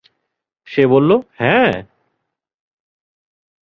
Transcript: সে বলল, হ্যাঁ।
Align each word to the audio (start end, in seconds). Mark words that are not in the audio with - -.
সে 0.67 0.87
বলল, 0.87 1.11
হ্যাঁ। 1.37 1.73